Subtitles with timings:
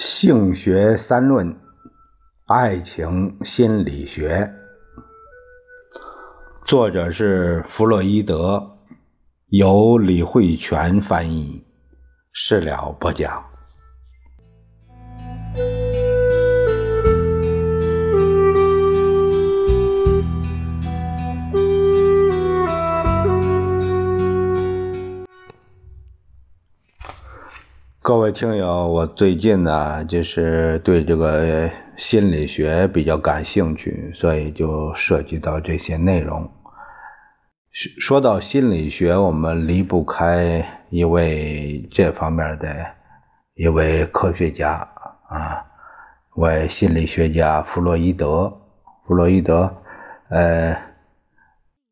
[0.00, 1.54] 性学三论，
[2.46, 4.50] 爱情心理学，
[6.64, 8.78] 作者是弗洛伊德，
[9.48, 11.62] 由李慧泉翻译，
[12.32, 13.49] 事了不讲。
[28.10, 36.50] 各位听友，我最近呢，就是对这个心理学比较感兴趣，所以就涉及到这些内容。
[38.00, 42.84] 说到心理学，我们离不开一位这方面的
[43.54, 44.88] 一位科学家
[45.28, 45.64] 啊，
[46.34, 48.52] 为心理学家弗洛伊德。
[49.06, 49.72] 弗洛伊德，
[50.30, 50.76] 呃，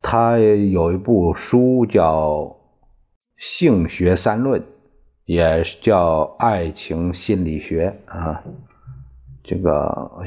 [0.01, 2.31] 他有一部书叫
[3.37, 4.59] 《性学三论》。
[5.29, 8.41] 也叫爱情心理学啊，
[9.43, 10.23] 这个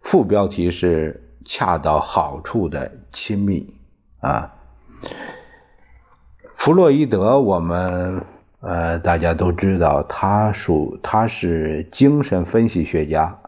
[0.00, 3.70] 副标题是恰到好处的亲密
[4.20, 4.50] 啊。
[6.56, 8.24] 弗洛伊德，我们
[8.60, 13.38] 呃大家都知道，他属他是精神分析学家，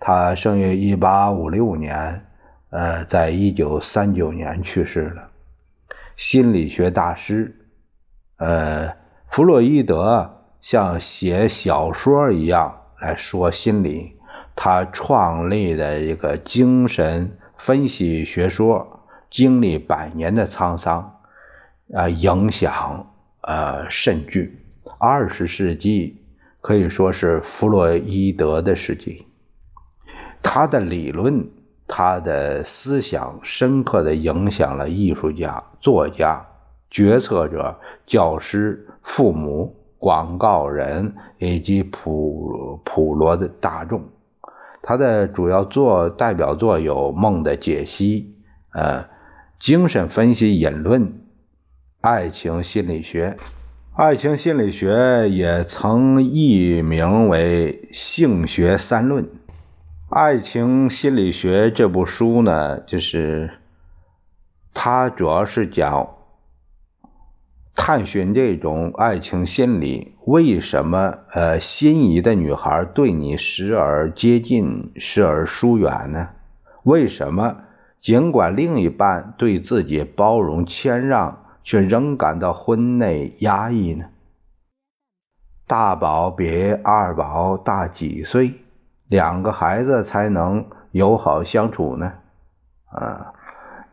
[0.00, 2.26] 他生于一八五六年，
[2.70, 5.28] 呃，在一九三九年去世了，
[6.16, 7.54] 心理学大师，
[8.38, 8.92] 呃，
[9.28, 10.38] 弗洛伊德。
[10.60, 14.12] 像写小说一样来说心理，
[14.54, 21.20] 他创立的一个精神分析学说，经历百年的沧桑，
[21.94, 24.58] 啊，影响呃甚巨。
[24.98, 26.22] 二十世纪
[26.60, 29.26] 可以说是弗洛伊德的世纪，
[30.42, 31.48] 他的理论，
[31.86, 36.46] 他的思想，深刻的影响了艺术家、作家、
[36.90, 39.74] 决策者、教师、父母。
[40.00, 44.02] 广告人以及普普罗的大众，
[44.80, 48.34] 他的主要作代表作有《梦的解析》、
[48.78, 49.02] 呃，
[49.58, 51.02] 《精神分析引论》、
[52.00, 53.36] 《爱情心理学》。
[53.94, 59.24] 爱情心理学也曾译名为《性学三论》。
[60.08, 63.50] 《爱情心理学》这部书呢，就是
[64.72, 66.08] 它主要是讲。
[67.82, 76.28] 探寻这种爱情心理，为什么呃心仪的女孩对你时而接近，时而疏远呢？
[76.82, 77.56] 为什么
[78.02, 84.04] 尽管另一半对自己包容谦让，却仍感到婚内压抑呢？
[85.66, 88.52] 大宝比二宝大几岁，
[89.08, 92.12] 两个孩子才能友好相处呢？
[92.92, 93.32] 啊，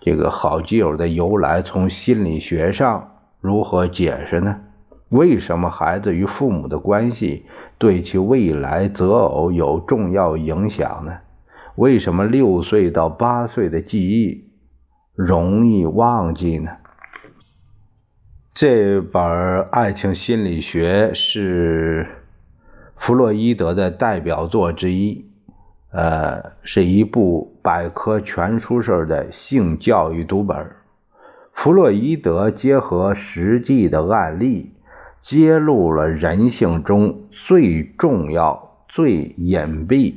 [0.02, 3.14] 这个好基友的由来，从心理学上。
[3.40, 4.62] 如何解释呢？
[5.10, 7.46] 为什么孩子与父母的关系
[7.78, 11.20] 对其未来择偶有重要影响呢？
[11.76, 14.50] 为什么六岁到八岁的记忆
[15.16, 16.72] 容易忘记呢？
[18.54, 19.22] 这本
[19.70, 22.08] 《爱情心理学》是
[22.96, 25.30] 弗洛伊德的代表作之一，
[25.92, 30.58] 呃，是一部百科全书式的性教育读本。
[31.58, 34.74] 弗洛伊德结合实际的案例，
[35.24, 40.14] 揭露了人性中最重要、最隐蔽、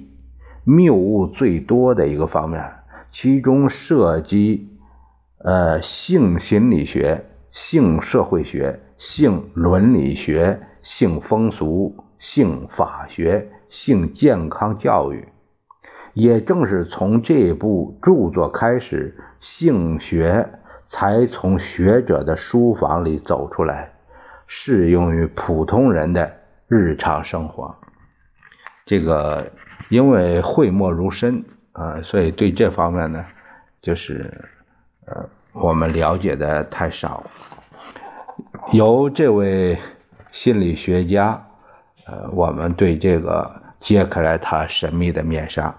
[0.64, 2.62] 谬误最多的一个方面，
[3.10, 4.68] 其中涉及
[5.38, 15.26] 呃性心理学、性社会学、性伦理学、性风俗、性法学、性健康教育。
[16.12, 20.46] 也正是从这部著作开始，性学。
[20.90, 23.92] 才从学者的书房里走出来，
[24.48, 26.31] 适用于普通人的
[26.66, 27.72] 日常生活。
[28.84, 29.52] 这个
[29.88, 33.25] 因为讳莫如深啊，所以对这方面呢，
[33.81, 34.28] 就是
[35.06, 37.25] 呃，我们了解的太少。
[38.72, 39.78] 由这位
[40.32, 41.40] 心理学家，
[42.06, 43.48] 呃，我们对这个
[43.78, 45.72] 揭开了他神秘的面纱。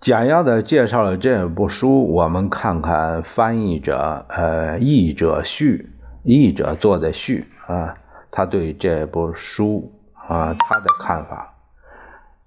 [0.00, 5.90] 简要的介绍了这部书，我们看看翻译者，呃，译者序，
[6.22, 7.94] 译者做的序啊，
[8.30, 11.54] 他对这部书啊他的看法。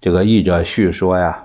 [0.00, 1.44] 这个译者序说呀，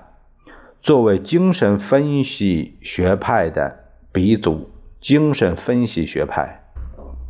[0.82, 3.72] 作为精神分析学派的
[4.10, 4.68] 鼻祖，
[5.00, 6.60] 精神分析学派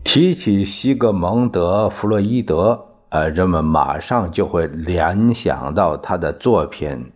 [0.02, 7.12] 提起西格蒙德·弗洛伊德，呃，人们马上就会联想到他的作品。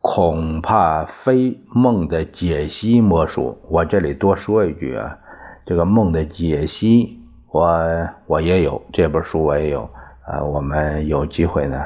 [0.00, 3.58] 恐怕非梦的解析莫属。
[3.68, 5.18] 我这里多说一句啊，
[5.66, 7.18] 这个梦的解析，
[7.50, 9.90] 我我也有这本书，我也有
[10.26, 11.84] 呃，我们有机会呢，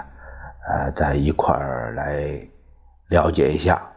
[0.68, 2.48] 呃，在一块儿来
[3.08, 3.90] 了解一下。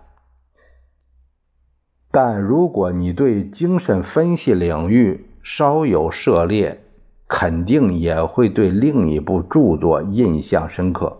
[2.11, 6.79] 但如果你对精神分析领域稍有涉猎，
[7.27, 11.17] 肯定也会对另一部著作印象深刻，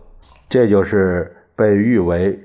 [0.47, 2.39] 这就是被誉为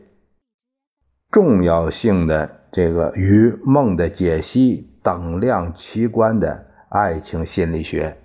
[1.31, 8.17] 重要性的这个与梦的解析等量齐观的爱情心理学。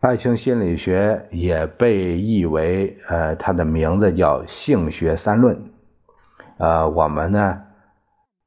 [0.00, 5.56] 爱情心理学也被译为，呃，它的名字叫性学三论，
[6.58, 7.60] 呃，我们呢。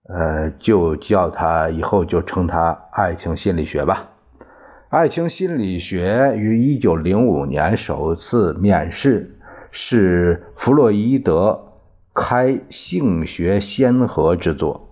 [0.09, 4.07] 呃，就叫它以后就称它爱情心理学吧。
[4.87, 9.37] 爱情心理学于一九零五年首次面世，
[9.69, 11.66] 是弗洛伊德
[12.19, 14.89] 开性学先河之作。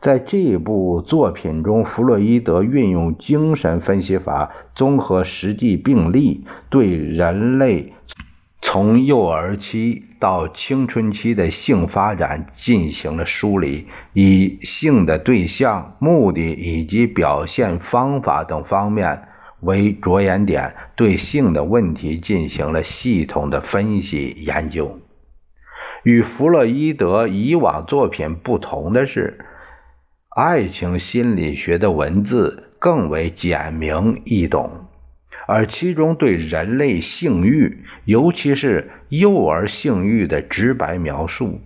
[0.00, 7.92] 在这部作品中，弗洛伊德运用精神分析法，综合实际病例，对人类。
[8.62, 19.24] 从幼儿期到青春期的性发展进行了梳理，以性的对象、目的以及表现方法等方面
[19.58, 25.00] 为着眼点，对性的问题进行了系统的分析研究。
[26.04, 29.44] 与弗洛伊德以往作品不同的是，
[30.28, 34.86] 爱情心理学的文字更为简明易懂。
[35.46, 41.60] 而其中对人类性欲，尤其是幼儿性欲的直白描述，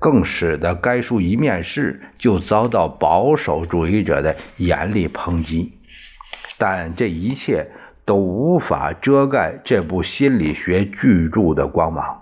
[0.00, 5.72] 更使得该书一面世就遭到保守主义者的严厉抨击。
[6.58, 7.68] 但这一切
[8.04, 12.21] 都无法遮盖这部心理学巨著的光芒。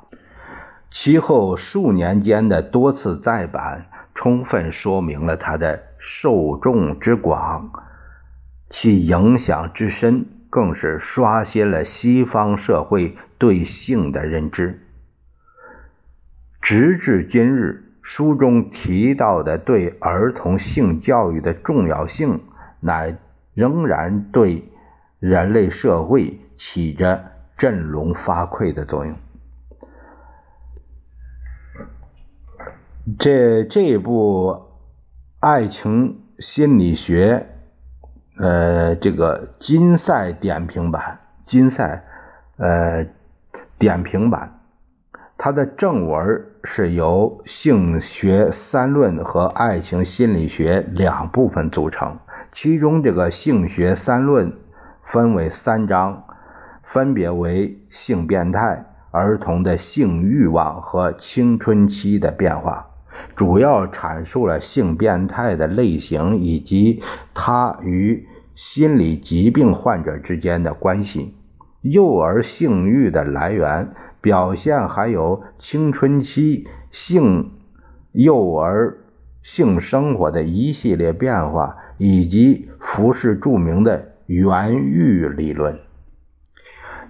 [0.90, 7.70] 其后数年间的多次再版，充分说明了它的受众之广，
[8.68, 10.26] 其影响之深。
[10.52, 14.80] 更是刷新了西方社会对性的认知。
[16.60, 22.40] 直至今日，书中提到的对儿童性教育的重要性，
[22.80, 23.16] 乃
[23.54, 24.64] 仍然对
[25.20, 27.26] 人类社会起着
[27.56, 29.14] 振聋发聩的作用。
[33.18, 34.66] 这这部
[35.40, 37.46] 爱情心理学。
[38.38, 42.02] 呃，这个金赛点评版，金赛，
[42.56, 43.06] 呃，
[43.78, 44.60] 点评版，
[45.36, 52.18] 它的正文是由性学三论和爱情心理学两部分组成。
[52.50, 54.50] 其中，这个性学三论
[55.04, 56.24] 分为三章，
[56.82, 62.89] 分别为性变态、儿童的性欲望和青春期的变化。
[63.36, 67.02] 主要阐述了性变态的类型以及
[67.34, 71.34] 它与心理疾病患者之间的关系、
[71.80, 73.88] 幼儿性欲的来源、
[74.20, 77.50] 表现，还有青春期性
[78.12, 78.98] 幼儿
[79.42, 85.78] 性生活的一系列变化，以及服饰著名的原欲理论。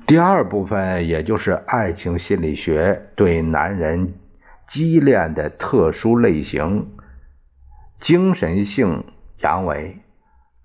[0.07, 4.13] 第二部分，也就是爱情心理学对男人。
[4.71, 6.87] 畸恋的特殊类型、
[7.99, 9.03] 精神性
[9.41, 9.95] 阳痿、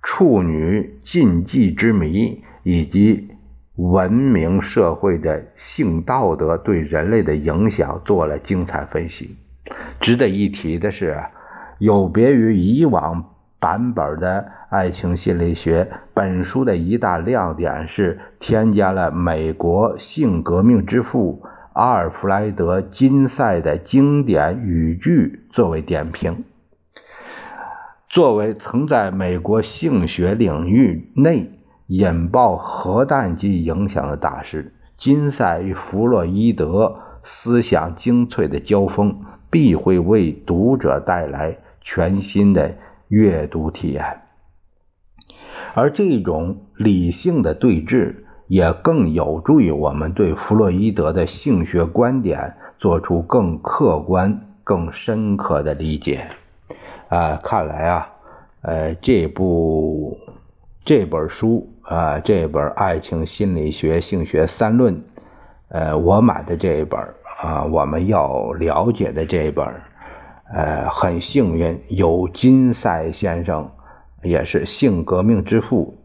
[0.04, 3.32] 处女禁忌之谜，以及
[3.76, 9.36] 文明社会的性道德对人类的影响做了精彩分析。
[10.00, 11.20] 值得一提的是，
[11.80, 21.42] 有别于以往版本的爱情心理学，本书的一大亮点是添加了美国性革命之父。
[21.76, 26.46] 阿尔弗莱德·金赛的经典语句作为点评。
[28.08, 31.52] 作为曾在美国性学领域内
[31.88, 42.78] 引爆核弹级影响的大师，金赛与弗洛伊德思想精粹的交锋，必会为读者带来全新的
[43.10, 44.22] 阅读体验。
[45.74, 48.24] 而这种理性的对峙。
[48.48, 56.24] 也更有助于我们对弗洛伊德的性学观点做出更客观、更深刻的理解。
[57.10, 58.08] 啊，看来啊，
[58.62, 60.18] 呃，这部
[60.84, 64.94] 这本书啊，这本《爱情心理学性学三论》，
[65.70, 67.00] 呃，我买的这一本
[67.42, 69.66] 啊，我们要了解的这一本，
[70.54, 73.70] 呃，很幸运有金赛先生，
[74.22, 75.96] 也是性革命之父，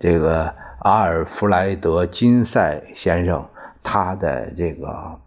[0.00, 0.52] 这个。
[0.84, 3.48] 阿尔弗莱德·金赛先生，
[3.82, 5.18] 他的这个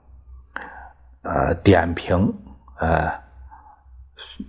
[1.23, 2.31] 呃点评，
[2.77, 3.11] 呃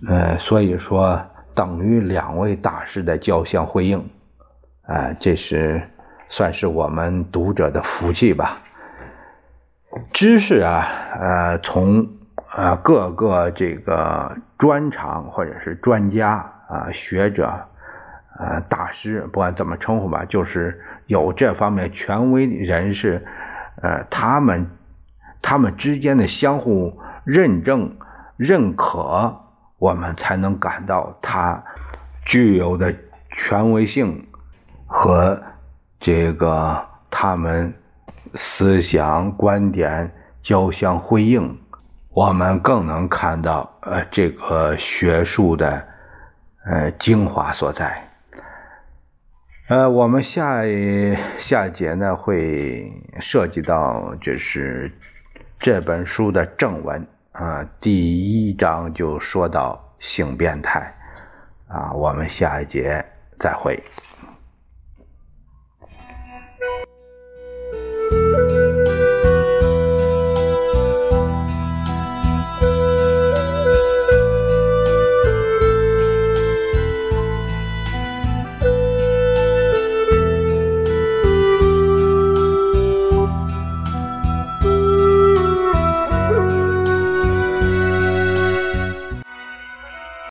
[0.07, 1.19] 呃，所以说
[1.55, 4.07] 等于两位大师的交相辉映，
[4.83, 5.81] 啊，这是
[6.29, 8.59] 算是我们读者的福气吧。
[10.13, 10.85] 知识啊，
[11.19, 12.07] 呃，从
[12.55, 17.67] 呃各个这个专长或者是专家啊、学者、
[18.39, 23.23] 呃大师，不管怎么称呼吧，就是有这方面权威人士，
[23.83, 24.65] 呃，他们
[25.41, 27.95] 他们之间的相互认证、
[28.37, 29.39] 认可，
[29.77, 31.63] 我们才能感到他
[32.25, 32.95] 具有的
[33.31, 34.25] 权威性
[34.87, 35.39] 和
[35.99, 37.73] 这个他们。
[38.35, 40.11] 思想观点
[40.43, 41.57] 交相辉映，
[42.09, 45.83] 我们更能看到呃这个学术的
[46.63, 48.07] 呃精华所在。
[49.69, 54.91] 呃，我们下一下节呢会涉及到就是
[55.59, 60.91] 这本书的正文啊，第一章就说到性变态
[61.67, 63.05] 啊，我们下一节
[63.39, 63.83] 再会。